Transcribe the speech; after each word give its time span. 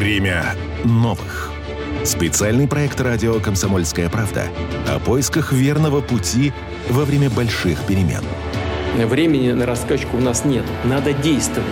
Время 0.00 0.54
новых. 0.82 1.52
Специальный 2.06 2.66
проект 2.66 2.98
радио 3.02 3.38
«Комсомольская 3.38 4.08
правда» 4.08 4.44
о 4.88 4.98
поисках 4.98 5.52
верного 5.52 6.00
пути 6.00 6.54
во 6.88 7.04
время 7.04 7.28
больших 7.28 7.78
перемен. 7.82 8.22
Времени 8.96 9.52
на 9.52 9.66
раскачку 9.66 10.16
у 10.16 10.20
нас 10.20 10.46
нет. 10.46 10.64
Надо 10.84 11.12
действовать. 11.12 11.68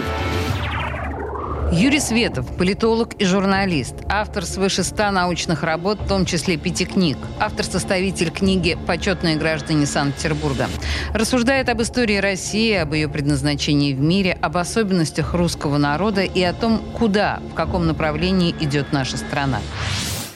Юрий 1.70 2.00
Светов, 2.00 2.56
политолог 2.56 3.12
и 3.20 3.26
журналист, 3.26 3.94
автор 4.08 4.46
свыше 4.46 4.82
ста 4.82 5.10
научных 5.12 5.62
работ, 5.62 6.00
в 6.00 6.08
том 6.08 6.24
числе 6.24 6.56
пяти 6.56 6.86
книг, 6.86 7.18
автор-составитель 7.38 8.30
книги 8.30 8.78
«Почетные 8.86 9.36
граждане 9.36 9.84
Санкт-Петербурга». 9.84 10.68
Рассуждает 11.12 11.68
об 11.68 11.82
истории 11.82 12.16
России, 12.16 12.72
об 12.72 12.94
ее 12.94 13.06
предназначении 13.08 13.92
в 13.92 14.00
мире, 14.00 14.32
об 14.40 14.56
особенностях 14.56 15.34
русского 15.34 15.76
народа 15.76 16.22
и 16.22 16.42
о 16.42 16.54
том, 16.54 16.80
куда, 16.98 17.42
в 17.50 17.54
каком 17.54 17.86
направлении 17.86 18.54
идет 18.60 18.92
наша 18.92 19.18
страна. 19.18 19.60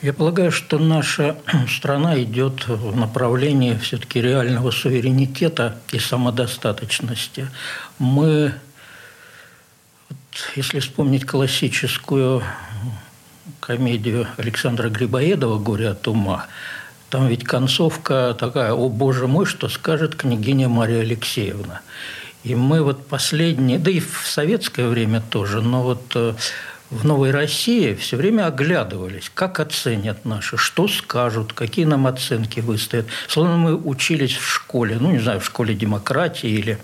Я 0.02 0.12
полагаю, 0.12 0.52
что 0.52 0.78
наша 0.78 1.36
страна 1.68 2.22
идет 2.22 2.68
в 2.68 2.94
направлении 2.94 3.74
все-таки 3.76 4.20
реального 4.20 4.70
суверенитета 4.70 5.78
и 5.92 5.98
самодостаточности. 5.98 7.48
Мы 7.98 8.52
если 10.56 10.80
вспомнить 10.80 11.26
классическую 11.26 12.42
комедию 13.60 14.26
Александра 14.36 14.88
Грибоедова 14.88 15.58
«Горе 15.58 15.90
от 15.90 16.06
ума», 16.08 16.46
там 17.10 17.28
ведь 17.28 17.44
концовка 17.44 18.34
такая, 18.38 18.72
о 18.72 18.88
боже 18.88 19.26
мой, 19.26 19.44
что 19.44 19.68
скажет 19.68 20.14
княгиня 20.14 20.70
Мария 20.70 21.02
Алексеевна. 21.02 21.82
И 22.42 22.54
мы 22.54 22.82
вот 22.82 23.06
последние, 23.06 23.78
да 23.78 23.90
и 23.90 24.00
в 24.00 24.22
советское 24.26 24.88
время 24.88 25.20
тоже, 25.20 25.60
но 25.60 25.82
вот 25.82 26.02
э, 26.14 26.34
в 26.92 27.04
Новой 27.04 27.30
России 27.30 27.94
все 27.94 28.16
время 28.16 28.46
оглядывались, 28.46 29.30
как 29.34 29.60
оценят 29.60 30.24
наши, 30.24 30.56
что 30.56 30.88
скажут, 30.88 31.52
какие 31.52 31.84
нам 31.84 32.06
оценки 32.06 32.60
выставят. 32.60 33.06
Словно 33.28 33.56
мы 33.56 33.76
учились 33.76 34.36
в 34.36 34.46
школе, 34.46 34.96
ну, 34.98 35.10
не 35.10 35.18
знаю, 35.18 35.40
в 35.40 35.44
школе 35.44 35.74
демократии 35.74 36.50
или 36.50 36.78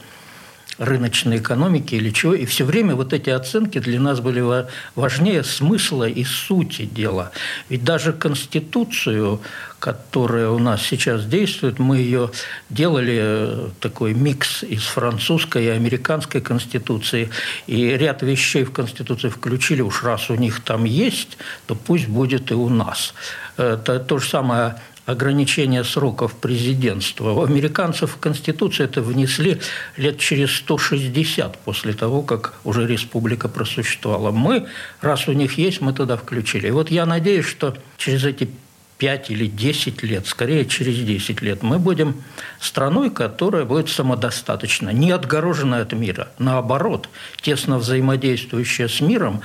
рыночной 0.78 1.38
экономики 1.38 1.96
или 1.96 2.10
чего. 2.10 2.34
И 2.34 2.44
все 2.46 2.64
время 2.64 2.94
вот 2.94 3.12
эти 3.12 3.30
оценки 3.30 3.78
для 3.78 4.00
нас 4.00 4.20
были 4.20 4.66
важнее 4.94 5.44
смысла 5.44 6.08
и 6.08 6.24
сути 6.24 6.84
дела. 6.84 7.32
Ведь 7.68 7.84
даже 7.84 8.12
Конституцию, 8.12 9.40
которая 9.78 10.48
у 10.50 10.58
нас 10.58 10.82
сейчас 10.82 11.24
действует, 11.24 11.78
мы 11.78 11.98
ее 11.98 12.30
делали 12.70 13.18
э, 13.20 13.68
такой 13.80 14.14
микс 14.14 14.62
из 14.62 14.84
французской 14.84 15.64
и 15.64 15.68
американской 15.68 16.40
Конституции. 16.40 17.30
И 17.66 17.96
ряд 17.96 18.22
вещей 18.22 18.64
в 18.64 18.72
Конституции 18.72 19.28
включили, 19.28 19.82
уж 19.82 20.02
раз 20.04 20.30
у 20.30 20.34
них 20.34 20.60
там 20.60 20.84
есть, 20.84 21.38
то 21.66 21.74
пусть 21.74 22.08
будет 22.08 22.50
и 22.50 22.54
у 22.54 22.68
нас. 22.68 23.14
Это 23.56 23.98
то 23.98 24.18
же 24.18 24.28
самое 24.28 24.76
ограничения 25.08 25.84
сроков 25.84 26.34
президентства. 26.34 27.32
У 27.32 27.42
американцев 27.42 28.12
в 28.12 28.18
Конституцию 28.18 28.88
это 28.88 29.00
внесли 29.00 29.58
лет 29.96 30.18
через 30.18 30.54
160 30.56 31.58
после 31.60 31.94
того, 31.94 32.20
как 32.20 32.54
уже 32.62 32.86
республика 32.86 33.48
просуществовала. 33.48 34.32
Мы, 34.32 34.66
раз 35.00 35.26
у 35.26 35.32
них 35.32 35.56
есть, 35.56 35.80
мы 35.80 35.94
туда 35.94 36.18
включили. 36.18 36.68
И 36.68 36.70
вот 36.70 36.90
я 36.90 37.06
надеюсь, 37.06 37.46
что 37.46 37.74
через 37.96 38.22
эти 38.26 38.50
5 38.98 39.30
или 39.30 39.46
10 39.46 40.02
лет, 40.02 40.26
скорее 40.26 40.66
через 40.66 40.98
10 40.98 41.40
лет, 41.40 41.62
мы 41.62 41.78
будем 41.78 42.22
страной, 42.60 43.08
которая 43.08 43.64
будет 43.64 43.88
самодостаточна, 43.88 44.90
не 44.90 45.10
отгорожена 45.10 45.80
от 45.80 45.94
мира. 45.94 46.28
Наоборот, 46.38 47.08
тесно 47.40 47.78
взаимодействующая 47.78 48.88
с 48.88 49.00
миром, 49.00 49.40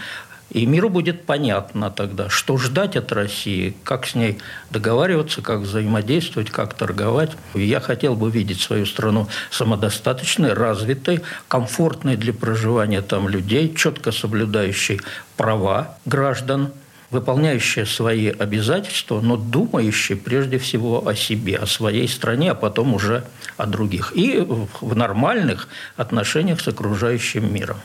и 0.49 0.65
миру 0.65 0.89
будет 0.89 1.25
понятно 1.25 1.89
тогда, 1.89 2.29
что 2.29 2.57
ждать 2.57 2.95
от 2.95 3.11
России, 3.11 3.75
как 3.83 4.05
с 4.05 4.13
ней 4.13 4.37
договариваться, 4.69 5.41
как 5.41 5.61
взаимодействовать, 5.61 6.51
как 6.51 6.75
торговать. 6.75 7.31
Я 7.55 7.79
хотел 7.79 8.15
бы 8.15 8.29
видеть 8.29 8.61
свою 8.61 8.85
страну 8.85 9.27
самодостаточной, 9.49 10.53
развитой, 10.53 11.21
комфортной 11.47 12.17
для 12.17 12.33
проживания 12.33 13.01
там 13.01 13.27
людей, 13.27 13.73
четко 13.75 14.11
соблюдающей 14.11 15.01
права 15.37 15.97
граждан, 16.05 16.71
выполняющая 17.09 17.85
свои 17.85 18.27
обязательства, 18.27 19.21
но 19.21 19.37
думающая 19.37 20.15
прежде 20.17 20.57
всего 20.57 21.07
о 21.07 21.15
себе, 21.15 21.57
о 21.57 21.65
своей 21.65 22.07
стране, 22.07 22.51
а 22.51 22.55
потом 22.55 22.93
уже 22.93 23.23
о 23.55 23.65
других. 23.65 24.11
И 24.15 24.39
в 24.81 24.95
нормальных 24.95 25.67
отношениях 25.95 26.59
с 26.59 26.67
окружающим 26.67 27.53
миром. 27.53 27.77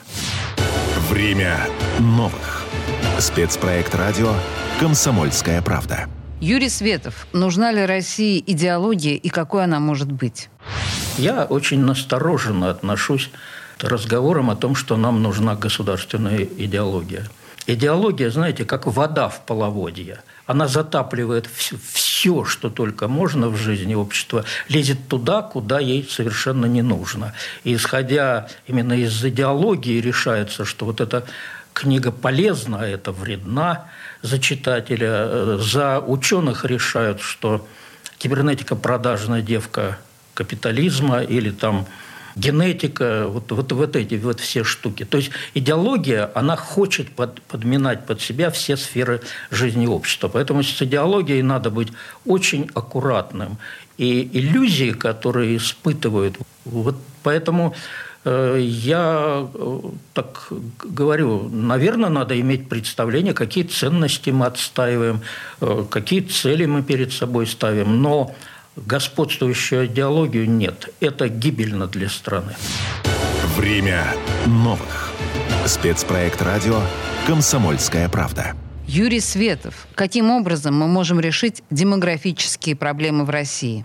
Время 1.08 1.56
новых. 2.00 2.64
Спецпроект 3.18 3.94
радио 3.94 4.34
«Комсомольская 4.78 5.62
правда». 5.62 6.06
Юрий 6.38 6.68
Светов. 6.68 7.26
Нужна 7.32 7.72
ли 7.72 7.86
России 7.86 8.44
идеология 8.46 9.14
и 9.14 9.30
какой 9.30 9.64
она 9.64 9.80
может 9.80 10.12
быть? 10.12 10.50
Я 11.16 11.44
очень 11.44 11.80
настороженно 11.80 12.68
отношусь 12.68 13.30
к 13.78 13.84
разговорам 13.84 14.50
о 14.50 14.56
том, 14.56 14.74
что 14.74 14.98
нам 14.98 15.22
нужна 15.22 15.56
государственная 15.56 16.42
идеология. 16.42 17.24
Идеология, 17.66 18.28
знаете, 18.28 18.66
как 18.66 18.86
вода 18.86 19.30
в 19.30 19.46
половодье. 19.46 20.20
Она 20.48 20.66
затапливает 20.66 21.46
все, 21.46 22.44
что 22.44 22.70
только 22.70 23.06
можно 23.06 23.50
в 23.50 23.56
жизни 23.56 23.94
общества, 23.94 24.46
лезет 24.70 25.06
туда, 25.06 25.42
куда 25.42 25.78
ей 25.78 26.08
совершенно 26.08 26.64
не 26.64 26.80
нужно. 26.80 27.34
И 27.64 27.74
исходя 27.74 28.48
именно 28.66 28.94
из 28.94 29.22
идеологии 29.22 30.00
решается, 30.00 30.64
что 30.64 30.86
вот 30.86 31.02
эта 31.02 31.26
книга 31.74 32.10
полезна, 32.10 32.78
а 32.80 32.86
это 32.86 33.12
вредна 33.12 33.90
за 34.22 34.38
читателя. 34.38 35.58
За 35.58 36.00
ученых 36.00 36.64
решают, 36.64 37.20
что 37.20 37.68
кибернетика 38.16 38.74
продажная 38.74 39.42
девка 39.42 39.98
капитализма 40.32 41.20
или 41.20 41.50
там 41.50 41.86
генетика, 42.38 43.26
вот, 43.28 43.50
вот, 43.52 43.72
вот 43.72 43.96
эти 43.96 44.14
вот 44.14 44.40
все 44.40 44.64
штуки. 44.64 45.04
То 45.04 45.18
есть 45.18 45.30
идеология, 45.54 46.30
она 46.34 46.56
хочет 46.56 47.10
под, 47.10 47.42
подминать 47.42 48.06
под 48.06 48.20
себя 48.20 48.50
все 48.50 48.76
сферы 48.76 49.20
жизни 49.50 49.86
общества. 49.86 50.28
Поэтому 50.28 50.62
с 50.62 50.82
идеологией 50.82 51.42
надо 51.42 51.70
быть 51.70 51.88
очень 52.24 52.70
аккуратным. 52.74 53.58
И 53.98 54.28
иллюзии, 54.32 54.92
которые 54.92 55.56
испытывают, 55.56 56.36
вот 56.64 56.96
поэтому 57.24 57.74
э, 58.24 58.58
я 58.60 59.48
э, 59.52 59.80
так 60.14 60.48
говорю, 60.78 61.48
наверное, 61.48 62.08
надо 62.08 62.38
иметь 62.40 62.68
представление, 62.68 63.34
какие 63.34 63.64
ценности 63.64 64.30
мы 64.30 64.46
отстаиваем, 64.46 65.20
э, 65.60 65.84
какие 65.90 66.20
цели 66.20 66.66
мы 66.66 66.82
перед 66.84 67.12
собой 67.12 67.48
ставим. 67.48 68.00
Но 68.00 68.36
господствующую 68.86 69.86
идеологию 69.86 70.48
нет. 70.48 70.92
Это 71.00 71.28
гибельно 71.28 71.86
для 71.86 72.08
страны. 72.08 72.54
Время 73.56 74.14
новых. 74.46 75.12
Спецпроект 75.66 76.40
радио 76.42 76.80
«Комсомольская 77.26 78.08
правда». 78.08 78.54
Юрий 78.86 79.20
Светов. 79.20 79.86
Каким 79.94 80.30
образом 80.30 80.74
мы 80.74 80.88
можем 80.88 81.20
решить 81.20 81.62
демографические 81.70 82.74
проблемы 82.74 83.24
в 83.24 83.30
России? 83.30 83.84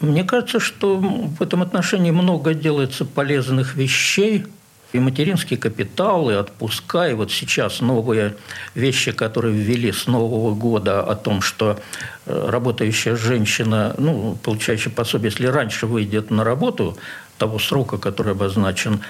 Мне 0.00 0.24
кажется, 0.24 0.60
что 0.60 0.96
в 0.96 1.42
этом 1.42 1.62
отношении 1.62 2.10
много 2.10 2.54
делается 2.54 3.04
полезных 3.04 3.74
вещей 3.74 4.46
и 4.94 5.00
материнский 5.00 5.56
капитал, 5.56 6.30
и 6.30 6.34
отпуска, 6.34 7.08
и 7.08 7.14
вот 7.14 7.32
сейчас 7.32 7.80
новые 7.80 8.36
вещи, 8.76 9.10
которые 9.10 9.52
ввели 9.52 9.90
с 9.90 10.06
Нового 10.06 10.54
года 10.54 11.02
о 11.02 11.16
том, 11.16 11.42
что 11.42 11.80
э, 12.26 12.48
работающая 12.48 13.16
женщина, 13.16 13.96
ну, 13.98 14.38
получающая 14.40 14.92
пособие, 14.92 15.32
если 15.32 15.48
раньше 15.48 15.88
выйдет 15.88 16.30
на 16.30 16.44
работу, 16.44 16.96
того 17.38 17.58
срока, 17.58 17.98
который 17.98 18.34
обозначен, 18.34 19.00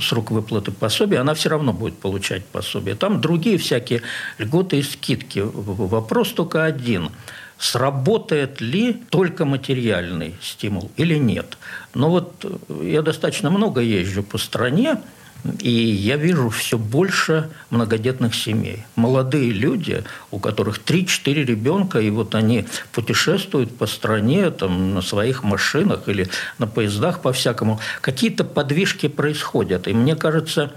срок 0.00 0.30
выплаты 0.30 0.70
пособия, 0.70 1.18
она 1.18 1.34
все 1.34 1.48
равно 1.48 1.72
будет 1.72 1.98
получать 1.98 2.44
пособие. 2.44 2.94
Там 2.94 3.20
другие 3.20 3.58
всякие 3.58 4.02
льготы 4.38 4.78
и 4.78 4.82
скидки. 4.82 5.42
Вопрос 5.42 6.30
только 6.30 6.64
один– 6.64 7.10
сработает 7.58 8.60
ли 8.60 9.02
только 9.10 9.44
материальный 9.44 10.34
стимул 10.42 10.90
или 10.96 11.16
нет. 11.16 11.56
Но 11.94 12.10
вот 12.10 12.44
э, 12.44 12.84
я 12.84 13.02
достаточно 13.02 13.50
много 13.50 13.80
езжу 13.80 14.22
по 14.22 14.38
стране, 14.38 14.98
и 15.60 15.70
я 15.70 16.16
вижу 16.16 16.48
все 16.50 16.76
больше 16.76 17.48
многодетных 17.70 18.34
семей. 18.34 18.84
Молодые 18.96 19.50
люди, 19.50 20.04
у 20.30 20.38
которых 20.38 20.80
3-4 20.84 21.44
ребенка, 21.44 22.00
и 22.00 22.10
вот 22.10 22.34
они 22.34 22.66
путешествуют 22.92 23.76
по 23.76 23.86
стране 23.86 24.50
там, 24.50 24.94
на 24.94 25.02
своих 25.02 25.44
машинах 25.44 26.08
или 26.08 26.28
на 26.58 26.66
поездах 26.66 27.20
по-всякому. 27.20 27.80
Какие-то 28.00 28.44
подвижки 28.44 29.08
происходят. 29.08 29.88
И 29.88 29.94
мне 29.94 30.16
кажется, 30.16 30.72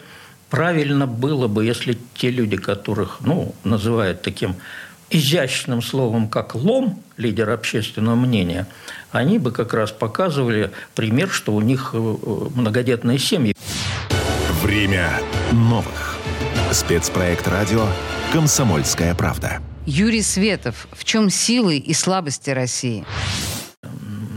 правильно 0.50 1.08
было 1.08 1.48
бы, 1.48 1.66
если 1.66 1.98
те 2.16 2.30
люди, 2.30 2.58
которых 2.58 3.20
ну, 3.22 3.56
называют 3.64 4.22
таким 4.22 4.56
изящным 5.10 5.82
словом, 5.82 6.28
как 6.30 6.56
лом, 6.56 7.02
лидер 7.18 7.50
общественного 7.50 8.16
мнения, 8.16 8.68
они 9.12 9.40
бы 9.40 9.52
как 9.52 9.74
раз 9.74 9.92
показывали 9.92 10.72
пример, 10.96 11.30
что 11.30 11.54
у 11.54 11.62
них 11.62 11.92
э, 11.94 11.98
многодетные 11.98 13.18
семьи. 13.18 13.56
Время 14.62 15.10
новых. 15.52 16.18
Спецпроект 16.72 17.48
радио 17.48 17.88
«Комсомольская 18.32 19.16
правда». 19.16 19.60
Юрий 19.86 20.22
Светов. 20.22 20.88
В 20.92 21.04
чем 21.04 21.32
силы 21.32 21.78
и 21.78 21.94
слабости 21.94 22.52
России? 22.52 23.06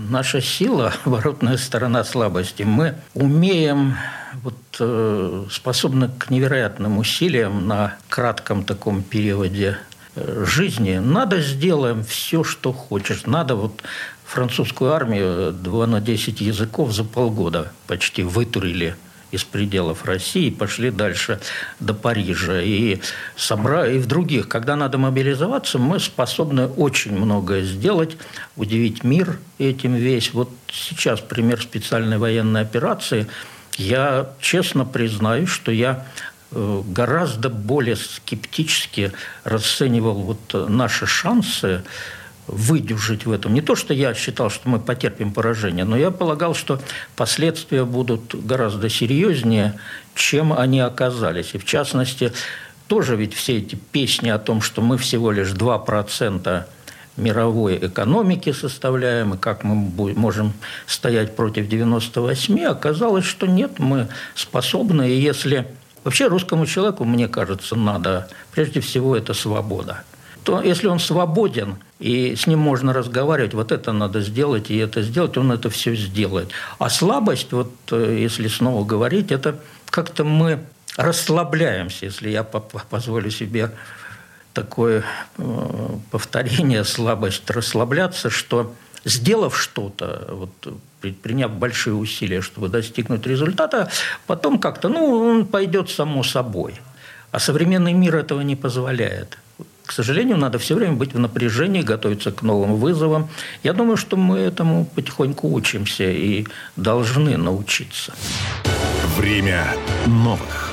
Наша 0.08 0.40
сила, 0.40 0.94
воротная 1.04 1.58
сторона 1.58 2.04
слабости. 2.04 2.62
Мы 2.62 2.94
умеем 3.12 3.96
вот, 4.42 4.56
э, 4.80 5.44
способны 5.50 6.08
к 6.08 6.30
невероятным 6.30 6.98
усилиям 6.98 7.69
на 7.69 7.96
кратком 8.08 8.64
таком 8.64 9.02
периоде 9.02 9.76
жизни. 10.17 10.99
Надо 10.99 11.41
сделаем 11.41 12.05
все, 12.05 12.44
что 12.44 12.73
хочешь. 12.73 13.26
Надо 13.26 13.55
вот 13.55 13.82
французскую 14.25 14.93
армию 14.93 15.53
2 15.53 15.87
на 15.87 16.00
10 16.00 16.41
языков 16.41 16.93
за 16.93 17.05
полгода 17.05 17.73
почти 17.87 18.23
вытурили 18.23 18.97
из 19.32 19.44
пределов 19.44 20.05
России, 20.05 20.50
пошли 20.50 20.91
дальше 20.91 21.41
до 21.81 21.94
Парижа 21.94 22.61
и, 22.61 23.00
собра... 23.35 23.87
и 23.88 23.99
в 23.99 24.06
других. 24.06 24.47
Когда 24.47 24.76
надо 24.76 24.99
мобилизоваться, 24.99 25.79
мы 25.79 25.99
способны 25.99 26.67
очень 26.67 27.12
многое 27.12 27.62
сделать, 27.62 28.17
удивить 28.56 29.03
мир 29.05 29.38
этим 29.58 29.94
весь. 29.94 30.35
Вот 30.35 30.50
сейчас 30.70 31.20
пример 31.20 31.61
специальной 31.62 32.19
военной 32.19 32.61
операции. 32.61 33.26
Я 33.79 34.31
честно 34.38 34.85
признаюсь, 34.85 35.49
что 35.49 35.73
я 35.73 36.05
э, 36.05 36.31
гораздо 36.52 37.49
более 37.49 37.96
скептически 37.96 39.12
расценивал 39.44 40.14
вот 40.14 40.69
наши 40.69 41.06
шансы 41.06 41.82
выдержать 42.46 43.25
в 43.25 43.32
этом. 43.32 43.54
Не 43.54 43.60
то, 43.60 43.76
что 43.76 43.94
я 43.94 44.14
считал, 44.14 44.50
что 44.50 44.69
мы 44.69 44.81
потерпим 44.81 45.32
поражение, 45.32 45.84
но 45.84 45.96
я 45.96 46.10
полагал, 46.10 46.54
что 46.54 46.81
последствия 47.16 47.84
будут 47.84 48.34
гораздо 48.34 48.88
серьезнее, 48.88 49.78
чем 50.14 50.52
они 50.52 50.81
оказались. 50.81 51.54
И 51.54 51.58
в 51.58 51.64
частности, 51.64 52.32
тоже 52.88 53.16
ведь 53.16 53.34
все 53.34 53.58
эти 53.58 53.76
песни 53.76 54.28
о 54.28 54.38
том, 54.38 54.60
что 54.60 54.82
мы 54.82 54.98
всего 54.98 55.31
лишь 55.31 55.50
2% 55.50 56.64
мировой 57.16 57.76
экономики 57.76 58.52
составляем, 58.52 59.34
и 59.34 59.38
как 59.38 59.64
мы 59.64 59.75
можем 60.14 60.52
стоять 60.87 61.37
против 61.37 61.69
98, 61.69 62.64
оказалось, 62.64 63.25
что 63.25 63.46
нет, 63.46 63.78
мы 63.78 64.08
способны, 64.34 65.10
и 65.10 65.20
если... 65.20 65.66
Вообще 66.04 66.26
русскому 66.26 66.66
человеку, 66.66 67.04
мне 67.04 67.28
кажется, 67.28 67.76
надо, 67.76 68.28
прежде 68.52 68.81
всего, 68.81 69.16
это 69.16 69.34
свобода– 69.34 70.02
то 70.44 70.60
если 70.60 70.88
он 70.88 70.99
свободен, 70.99 71.76
и 71.99 72.34
с 72.34 72.46
ним 72.46 72.58
можно 72.58 72.93
разговаривать, 72.93 73.54
вот 73.54 73.70
это 73.70 73.93
надо 73.93 74.20
сделать, 74.20 74.70
и 74.70 74.76
это 74.76 75.02
сделать, 75.02 75.37
он 75.37 75.52
это 75.52 75.70
все 75.70 75.94
сделает. 75.94 76.50
А 76.78 76.90
слабость, 76.90 77.52
вот 77.52 77.72
э, 77.93 78.19
если 78.20 78.49
снова 78.49 78.84
говорить, 78.84 79.31
это 79.31 79.60
как-то 79.90 80.25
мы 80.25 80.58
расслабляемся, 80.96 82.06
если 82.06 82.31
я 82.31 82.43
позволю 82.43 83.31
себе 83.31 83.70
такое 84.52 85.05
э, 85.38 85.88
повторение, 86.10 86.84
слабость 86.84 87.48
расслабляться, 87.48 88.28
что 88.28 88.75
сделав 89.05 89.56
что-то, 89.56 90.28
вот, 90.28 90.75
предприняв 91.02 91.50
большие 91.50 91.94
усилия, 91.94 92.40
чтобы 92.40 92.69
достигнуть 92.69 93.26
результата, 93.26 93.90
потом 94.26 94.58
как-то, 94.58 94.88
ну, 94.88 95.10
он 95.10 95.46
пойдет 95.46 95.90
само 95.90 96.22
собой. 96.22 96.81
А 97.32 97.38
современный 97.38 97.93
мир 97.93 98.16
этого 98.16 98.40
не 98.43 98.56
позволяет. 98.56 99.38
К 99.84 99.93
сожалению, 99.93 100.37
надо 100.37 100.58
все 100.58 100.75
время 100.75 100.94
быть 100.94 101.12
в 101.12 101.19
напряжении, 101.19 101.82
готовиться 101.82 102.31
к 102.31 102.43
новым 102.43 102.76
вызовам. 102.76 103.28
Я 103.62 103.72
думаю, 103.72 103.96
что 103.96 104.16
мы 104.16 104.38
этому 104.38 104.84
потихоньку 104.84 105.52
учимся 105.52 106.04
и 106.04 106.46
должны 106.76 107.37
научиться. 107.37 108.14
Время 109.16 109.75
новых. 110.06 110.70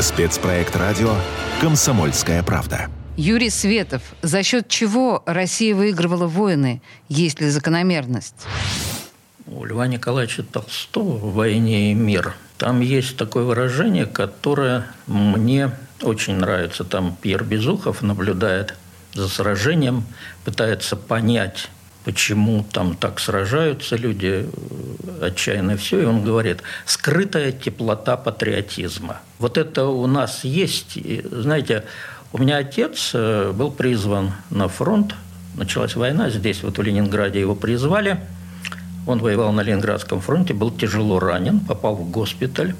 Спецпроект 0.00 0.74
радио 0.76 1.14
«Комсомольская 1.60 2.42
правда». 2.42 2.88
Юрий 3.16 3.50
Светов. 3.50 4.02
За 4.22 4.42
счет 4.42 4.68
чего 4.68 5.22
Россия 5.26 5.74
выигрывала 5.74 6.26
войны? 6.26 6.82
Есть 7.08 7.40
ли 7.40 7.48
закономерность? 7.48 8.46
У 9.46 9.64
Льва 9.64 9.86
Николаевича 9.86 10.42
Толстого 10.42 11.16
в 11.16 11.34
«Войне 11.34 11.92
и 11.92 11.94
мир» 11.94 12.34
там 12.58 12.80
есть 12.80 13.16
такое 13.16 13.44
выражение, 13.44 14.06
которое 14.06 14.86
мне 15.06 15.70
очень 16.02 16.36
нравится. 16.36 16.84
Там 16.84 17.16
Пьер 17.20 17.44
Безухов 17.44 18.02
наблюдает 18.02 18.74
за 19.14 19.28
сражением, 19.28 20.04
пытается 20.44 20.96
понять, 20.96 21.68
почему 22.04 22.64
там 22.72 22.96
так 22.96 23.20
сражаются 23.20 23.96
люди, 23.96 24.48
отчаянно 25.20 25.76
все. 25.76 26.02
И 26.02 26.04
он 26.06 26.24
говорит, 26.24 26.62
скрытая 26.86 27.52
теплота 27.52 28.16
патриотизма. 28.16 29.20
Вот 29.38 29.58
это 29.58 29.84
у 29.84 30.06
нас 30.06 30.44
есть. 30.44 30.98
Знаете, 31.30 31.84
у 32.32 32.38
меня 32.38 32.56
отец 32.56 33.10
э, 33.14 33.52
был 33.52 33.70
призван 33.70 34.32
на 34.50 34.68
фронт. 34.68 35.14
Началась 35.54 35.94
война 35.94 36.30
здесь, 36.30 36.62
вот 36.62 36.78
в 36.78 36.82
Ленинграде 36.82 37.40
его 37.40 37.54
призвали. 37.54 38.18
Он 39.06 39.20
воевал 39.20 39.52
на 39.52 39.62
Ленинградском 39.62 40.20
фронте, 40.20 40.52
был 40.52 40.70
тяжело 40.70 41.20
ранен, 41.20 41.60
попал 41.60 41.94
в 41.94 42.10
госпиталь, 42.10 42.74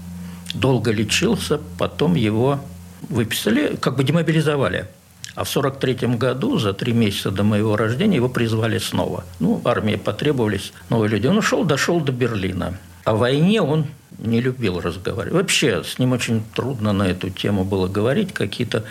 долго 0.55 0.91
лечился, 0.91 1.61
потом 1.79 2.15
его 2.15 2.61
выписали, 3.09 3.77
как 3.77 3.97
бы 3.97 4.05
демобилизовали. 4.05 4.87
А 5.35 5.45
в 5.45 5.51
1943 5.55 6.17
году, 6.17 6.59
за 6.59 6.73
три 6.73 6.93
месяца 6.93 7.31
до 7.31 7.45
моего 7.45 7.77
рождения, 7.77 8.17
его 8.17 8.29
призвали 8.29 8.79
снова. 8.79 9.25
Ну, 9.39 9.61
армии 9.65 9.97
потребовались 9.97 10.73
новые 10.89 11.11
люди. 11.11 11.27
Он 11.27 11.37
ушел, 11.37 11.63
дошел 11.65 12.01
до 12.01 12.11
Берлина. 12.11 12.79
О 13.05 13.15
войне 13.15 13.61
он 13.61 13.87
не 14.19 14.41
любил 14.41 14.81
разговаривать. 14.81 15.35
Вообще, 15.35 15.85
с 15.85 15.99
ним 15.99 16.13
очень 16.13 16.43
трудно 16.55 16.93
на 16.93 17.05
эту 17.05 17.31
тему 17.31 17.65
было 17.65 17.87
говорить. 17.89 18.33
Какие-то 18.33 18.85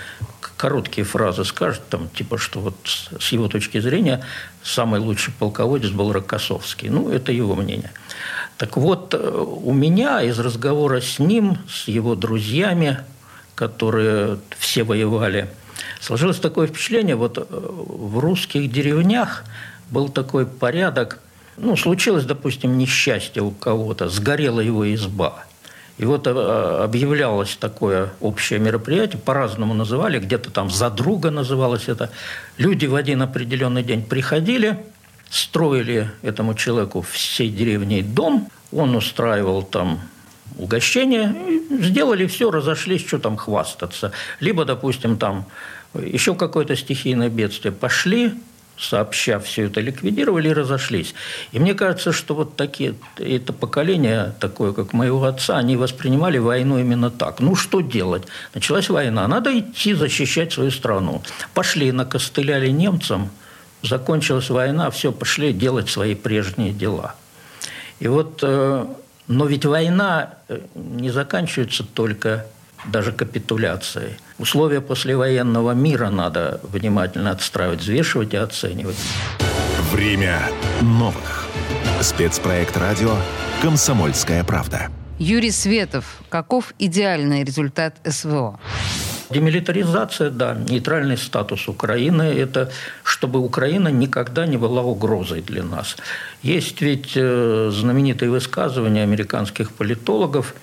короткие 0.58 1.06
фразы 1.06 1.44
скажет, 1.46 1.82
там, 1.90 2.10
типа, 2.10 2.38
что 2.38 2.60
вот 2.60 2.76
с 2.84 3.32
его 3.32 3.48
точки 3.48 3.80
зрения 3.80 4.24
самый 4.64 5.00
лучший 5.00 5.34
полководец 5.38 5.90
был 5.90 6.12
Рокоссовский. 6.12 6.90
Ну, 6.90 7.10
это 7.10 7.32
его 7.32 7.56
мнение. 7.56 7.92
Так 8.58 8.78
вот, 8.78 9.14
э, 9.14 9.18
у 9.18 9.74
меня 9.74 10.22
из 10.22 10.40
разговора 10.40 11.02
с 11.02 11.20
ним, 11.20 11.58
с 11.70 11.88
его 11.88 12.16
друзьями, 12.16 13.00
которые 13.54 14.40
все 14.58 14.84
воевали. 14.84 15.50
Сложилось 16.00 16.40
такое 16.40 16.68
впечатление, 16.68 17.16
вот 17.16 17.38
э, 17.38 17.44
в 17.50 18.20
русских 18.20 18.72
деревнях 18.72 19.44
был 19.90 20.10
такой 20.10 20.46
порядок, 20.46 21.20
ну, 21.58 21.78
случилось, 21.78 22.26
допустим, 22.26 22.78
несчастье 22.78 23.42
у 23.42 23.52
кого-то, 23.52 24.10
сгорела 24.10 24.60
его 24.60 24.94
изба. 24.94 25.46
И 25.98 26.06
вот 26.06 26.28
э, 26.28 26.32
объявлялось 26.84 27.56
такое 27.56 28.12
общее 28.20 28.60
мероприятие, 28.60 29.20
по-разному 29.20 29.74
называли, 29.74 30.20
где-то 30.20 30.52
там 30.52 30.70
«за 30.70 30.90
друга» 30.90 31.32
называлось 31.32 31.88
это. 31.88 32.12
Люди 32.58 32.86
в 32.86 32.96
один 32.96 33.22
определенный 33.22 33.84
день 33.84 34.04
приходили, 34.04 34.78
строили 35.30 36.12
этому 36.22 36.54
человеку 36.54 37.02
всей 37.02 37.50
деревне 37.50 38.02
дом, 38.04 38.50
он 38.74 38.96
устраивал 38.96 39.64
там 39.64 40.02
угощение, 40.58 41.34
сделали 41.70 42.26
все, 42.28 42.52
разошлись, 42.52 43.06
что 43.06 43.20
там 43.20 43.38
хвастаться. 43.38 44.12
Либо, 44.42 44.66
допустим, 44.66 45.18
там 45.18 45.46
еще 45.94 46.36
какое-то 46.36 46.76
стихийное 46.76 47.30
бедствие. 47.30 47.72
Пошли, 47.72 48.34
сообща 48.78 49.40
все 49.40 49.66
это 49.66 49.82
ликвидировали 49.82 50.50
и 50.50 50.54
разошлись. 50.54 51.14
И 51.52 51.60
мне 51.60 51.74
кажется, 51.74 52.12
что 52.12 52.36
вот 52.36 52.56
такие, 52.56 52.96
это 53.18 53.54
поколение, 53.54 54.34
такое 54.40 54.74
как 54.74 54.94
моего 54.94 55.24
отца, 55.24 55.58
они 55.58 55.78
воспринимали 55.78 56.38
войну 56.38 56.80
именно 56.80 57.10
так. 57.10 57.40
Ну, 57.40 57.56
что 57.56 57.82
делать? 57.82 58.24
Началась 58.54 58.90
война, 58.90 59.28
надо 59.28 59.58
идти 59.58 59.94
защищать 59.94 60.54
свою 60.54 60.72
страну. 60.72 61.22
Пошли, 61.54 61.92
накостыляли 61.92 62.70
немцам, 62.70 63.30
закончилась 63.82 64.50
война, 64.50 64.90
все, 64.90 65.12
пошли 65.12 65.54
делать 65.54 65.90
свои 65.90 66.16
прежние 66.16 66.74
дела. 66.74 67.16
И 68.00 68.08
вот 68.08 68.40
э, 68.42 68.86
но 69.28 69.46
ведь 69.46 69.66
война 69.66 70.36
э, 70.48 70.60
не 70.76 71.10
заканчивается 71.10 71.84
только 71.84 72.46
даже 72.88 73.12
капитуляцией. 73.12 74.18
Условия 74.38 74.82
послевоенного 74.82 75.72
мира 75.72 76.10
надо 76.10 76.60
внимательно 76.64 77.32
отстраивать, 77.32 77.80
взвешивать 77.80 78.34
и 78.34 78.38
оценивать. 78.38 78.98
Время 79.92 80.42
новых. 80.82 81.48
Спецпроект 82.02 82.78
радио 82.78 83.16
«Комсомольская 83.62 84.44
правда». 84.44 84.90
Юрий 85.18 85.52
Светов. 85.52 86.06
Каков 86.30 86.74
идеальный 86.78 87.44
результат 87.44 87.96
СВО? 88.06 88.60
Демилитаризация, 89.30 90.30
да, 90.30 90.54
нейтральный 90.54 91.18
статус 91.18 91.68
Украины– 91.68 92.22
это 92.38 92.70
чтобы 93.04 93.40
Украина 93.40 93.88
никогда 93.88 94.46
не 94.46 94.58
была 94.58 94.84
угрозой 94.84 95.42
для 95.42 95.64
нас. 95.64 95.98
Есть 96.44 96.82
ведь 96.82 97.14
э, 97.16 97.72
знаменитые 97.74 98.30
высказывания 98.30 99.04
американских 99.04 99.72
политологов, 99.72 100.54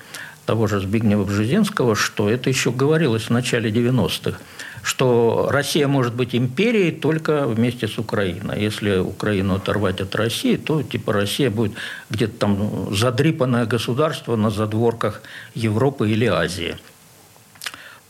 того 0.47 0.67
же 0.67 0.81
Збигнева 0.81 1.25
Бжезинского, 1.25 1.95
что 1.95 2.29
это 2.29 2.51
еще 2.51 2.71
говорилось 2.71 3.25
в 3.25 3.31
начале 3.31 3.71
90-х, 3.71 4.39
что 4.83 5.49
Россия 5.51 5.89
может 5.89 6.15
быть 6.15 6.35
империей 6.35 6.91
только 6.91 7.47
вместе 7.47 7.87
с 7.87 7.99
Украиной. 7.99 8.61
Если 8.61 8.99
Украину 8.99 9.55
оторвать 9.55 10.01
от 10.01 10.15
России, 10.15 10.57
то 10.57 10.83
типа 10.83 11.13
Россия 11.13 11.51
будет 11.51 11.73
где-то 12.11 12.39
там 12.39 12.95
задрипанное 12.95 13.67
государство 13.67 14.37
на 14.37 14.51
задворках 14.51 15.23
Европы 15.55 16.11
или 16.11 16.27
Азии– 16.27 16.77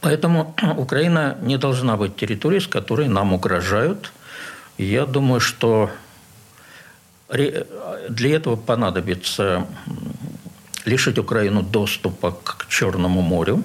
Поэтому 0.02 0.54
Украина 0.76 1.38
не 1.40 1.56
должна 1.56 1.96
быть 1.96 2.16
территорией, 2.16 2.60
с 2.60 2.66
которой 2.66 3.08
нам 3.08 3.32
угрожают. 3.32 4.12
Я 4.76 5.06
думаю, 5.06 5.40
что 5.40 5.90
для 7.30 8.36
этого 8.36 8.56
понадобится 8.56 9.66
лишить 10.84 11.18
Украину 11.18 11.62
доступа 11.62 12.32
к 12.32 12.66
Черному 12.68 13.20
морю, 13.22 13.64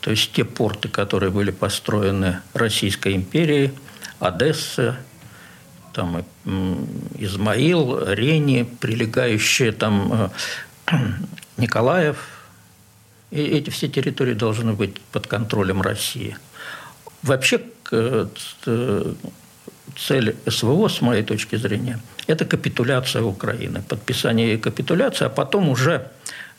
то 0.00 0.10
есть 0.10 0.32
те 0.32 0.44
порты, 0.44 0.88
которые 0.88 1.30
были 1.30 1.50
построены 1.50 2.40
Российской 2.54 3.14
империей, 3.14 3.72
Одесса, 4.18 4.96
там 5.92 6.24
Измаил, 7.18 8.04
Рени, 8.12 8.64
прилегающие 8.80 9.72
там 9.72 10.30
э, 10.86 10.96
Николаев. 11.56 12.16
И 13.30 13.40
эти 13.40 13.70
все 13.70 13.88
территории 13.88 14.34
должны 14.34 14.72
быть 14.72 15.00
под 15.12 15.26
контролем 15.26 15.82
России. 15.82 16.36
Вообще 17.22 17.60
э, 17.92 18.26
цель 19.96 20.36
СВО, 20.48 20.88
с 20.88 21.00
моей 21.00 21.22
точки 21.22 21.56
зрения, 21.56 22.00
это 22.26 22.44
капитуляция 22.44 23.22
Украины, 23.22 23.82
подписание 23.82 24.58
капитуляции, 24.58 25.26
а 25.26 25.28
потом 25.28 25.68
уже 25.68 26.10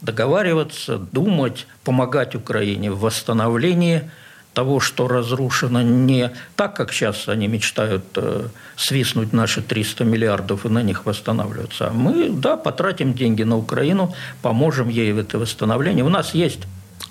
договариваться, 0.03 0.97
думать, 0.97 1.65
помогать 1.83 2.35
Украине 2.35 2.91
в 2.91 2.99
восстановлении 2.99 4.11
того, 4.53 4.79
что 4.79 5.07
разрушено 5.07 5.81
не 5.81 6.31
так, 6.55 6.75
как 6.75 6.93
сейчас 6.93 7.27
они 7.27 7.47
мечтают 7.47 8.05
э, 8.15 8.47
свистнуть 8.75 9.33
наши 9.33 9.63
300 9.63 10.03
миллиардов 10.03 10.65
и 10.65 10.69
на 10.69 10.83
них 10.83 11.05
восстанавливаться. 11.05 11.87
А 11.87 11.91
мы, 11.91 12.29
да, 12.29 12.55
потратим 12.55 13.13
деньги 13.13 13.41
на 13.41 13.57
Украину, 13.57 14.13
поможем 14.43 14.89
ей 14.89 15.11
в 15.11 15.17
это 15.17 15.39
восстановление. 15.39 16.05
У 16.05 16.09
нас 16.09 16.35
есть 16.35 16.59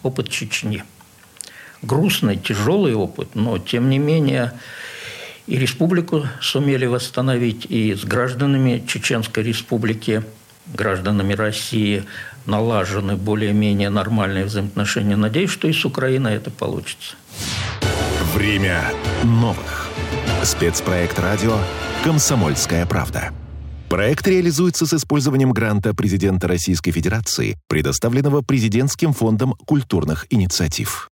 опыт 0.04 0.28
Чечни. 0.28 0.84
Грустный, 1.80 2.36
тяжелый 2.36 2.94
опыт, 2.94 3.34
но 3.34 3.58
тем 3.58 3.90
не 3.90 3.98
менее 3.98 4.52
и 5.48 5.58
республику 5.58 6.28
сумели 6.40 6.86
восстановить, 6.86 7.66
и 7.68 7.94
с 7.94 8.04
гражданами 8.04 8.84
Чеченской 8.86 9.42
республики, 9.42 10.22
гражданами 10.66 11.34
России 11.34 12.04
налажены 12.46 13.16
более-менее 13.16 13.90
нормальные 13.90 14.46
взаимоотношения. 14.46 15.16
Надеюсь, 15.16 15.50
что 15.50 15.68
и 15.68 15.72
с 15.72 15.84
Украиной 15.84 16.34
это 16.34 16.50
получится. 16.50 17.16
Время 18.34 18.82
новых. 19.24 19.88
Спецпроект 20.42 21.18
радио 21.18 21.56
«Комсомольская 22.02 22.86
правда». 22.86 23.32
Проект 23.88 24.26
реализуется 24.26 24.86
с 24.86 24.94
использованием 24.94 25.52
гранта 25.52 25.92
президента 25.94 26.48
Российской 26.48 26.92
Федерации, 26.92 27.58
предоставленного 27.68 28.40
Президентским 28.40 29.12
фондом 29.12 29.54
культурных 29.66 30.26
инициатив. 30.30 31.10